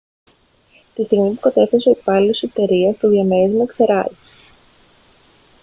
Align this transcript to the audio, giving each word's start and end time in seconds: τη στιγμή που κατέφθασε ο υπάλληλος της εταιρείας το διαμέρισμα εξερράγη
τη 0.95 1.03
στιγμή 1.05 1.33
που 1.33 1.39
κατέφθασε 1.39 1.89
ο 1.89 1.91
υπάλληλος 1.91 2.39
της 2.39 2.49
εταιρείας 2.49 2.97
το 2.97 3.09
διαμέρισμα 3.09 3.63
εξερράγη 3.63 4.15